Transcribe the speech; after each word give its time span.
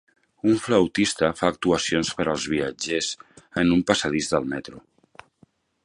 Un 0.51 0.55
flautista 0.67 1.29
fa 1.41 1.51
actuacions 1.53 2.11
per 2.21 2.27
als 2.33 2.47
viatgers 2.55 3.13
en 3.65 3.75
una 3.77 3.89
passadís 3.93 4.33
del 4.35 4.53
metro. 4.57 4.85